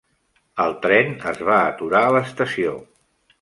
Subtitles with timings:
[0.63, 2.75] El tren es va aturar a l'estació.